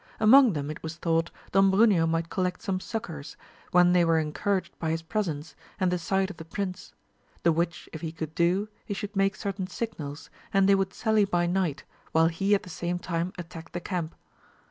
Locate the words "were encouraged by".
4.03-4.89